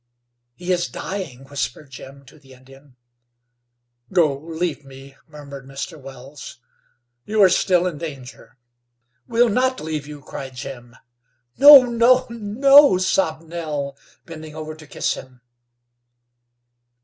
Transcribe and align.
"He 0.55 0.71
is 0.71 0.87
dying," 0.87 1.43
whispered 1.45 1.91
Jim 1.91 2.25
to 2.25 2.39
the 2.39 2.53
Indian. 2.53 2.95
"Go, 4.11 4.35
leave 4.35 4.83
me," 4.83 5.15
murmured 5.27 5.67
Mr. 5.67 6.01
Wells. 6.01 6.57
"You 7.25 7.39
are 7.43 7.49
still 7.49 7.85
in 7.85 7.99
danger." 7.99 8.57
"We'll 9.27 9.49
not 9.49 9.79
leave 9.79 10.07
you," 10.07 10.23
cried 10.23 10.55
Jim. 10.55 10.95
"No, 11.59 11.83
no, 11.83 12.25
no," 12.31 12.97
sobbed 12.97 13.43
Nell, 13.47 13.95
bending 14.25 14.55
over 14.55 14.73
to 14.73 14.87
kiss 14.87 15.13
him. 15.13 15.41